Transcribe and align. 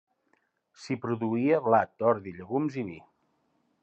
S'hi 0.85 0.95
produïa 1.03 1.59
blat, 1.67 1.93
ordi, 2.13 2.33
llegums 2.39 2.79
i 2.83 2.87
vi. 2.89 2.97